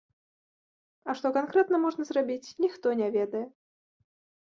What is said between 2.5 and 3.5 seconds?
ніхто не ведае.